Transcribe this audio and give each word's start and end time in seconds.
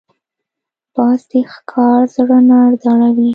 باز 0.95 1.21
د 1.29 1.31
ښکار 1.53 2.01
زړه 2.15 2.37
نه 2.49 2.59
ډاروي 2.81 3.29